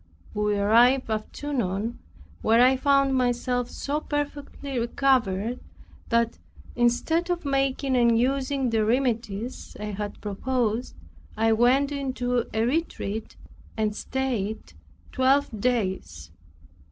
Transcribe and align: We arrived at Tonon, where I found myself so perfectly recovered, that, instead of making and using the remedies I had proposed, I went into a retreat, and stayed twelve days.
We 0.33 0.57
arrived 0.57 1.11
at 1.11 1.31
Tonon, 1.31 1.99
where 2.41 2.59
I 2.59 2.75
found 2.75 3.13
myself 3.13 3.69
so 3.69 3.99
perfectly 3.99 4.79
recovered, 4.79 5.59
that, 6.09 6.39
instead 6.75 7.29
of 7.29 7.45
making 7.45 7.95
and 7.95 8.17
using 8.17 8.71
the 8.71 8.83
remedies 8.83 9.77
I 9.79 9.91
had 9.91 10.19
proposed, 10.19 10.95
I 11.37 11.51
went 11.51 11.91
into 11.91 12.45
a 12.51 12.63
retreat, 12.65 13.35
and 13.77 13.95
stayed 13.95 14.73
twelve 15.11 15.49
days. 15.61 16.31